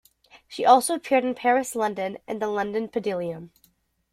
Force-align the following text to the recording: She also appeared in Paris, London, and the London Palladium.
She 0.47 0.65
also 0.65 0.95
appeared 0.95 1.23
in 1.23 1.35
Paris, 1.35 1.75
London, 1.75 2.17
and 2.27 2.41
the 2.41 2.47
London 2.47 2.87
Palladium. 2.87 3.51